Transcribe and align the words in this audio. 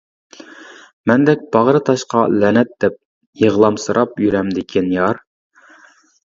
مەندەك 1.09 1.43
باغرى 1.55 1.81
تاشقا 1.89 2.21
لەنەت 2.45 2.71
دەپ-يىغلامسىراپ 2.85 4.19
يۈرەمدىكىن 4.25 4.91
يار. 4.97 5.23